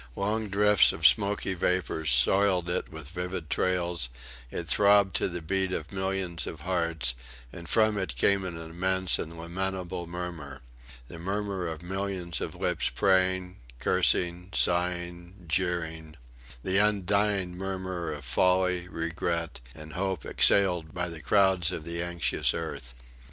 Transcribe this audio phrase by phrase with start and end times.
[0.15, 4.09] Long drifts of smoky vapours soiled it with livid trails;
[4.49, 7.13] it throbbed to the beat of millions of hearts,
[7.53, 10.61] and from it came an immense and lamentable murmur
[11.07, 16.15] the murmur of millions of lips praying, cursing, sighing, jeering
[16.63, 22.55] the undying murmur of folly, regret, and hope exhaled by the crowds of the anxious
[22.55, 22.95] earth.